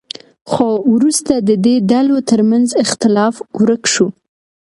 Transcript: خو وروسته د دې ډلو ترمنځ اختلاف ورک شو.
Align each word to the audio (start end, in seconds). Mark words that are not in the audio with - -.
خو 0.51 0.67
وروسته 0.93 1.33
د 1.47 1.51
دې 1.65 1.75
ډلو 1.91 2.17
ترمنځ 2.29 2.67
اختلاف 2.83 3.35
ورک 3.59 3.83
شو. 3.93 4.07